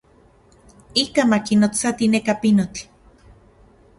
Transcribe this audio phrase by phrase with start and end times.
[1.01, 2.81] Ikaj ma kinotsati neka pinotl.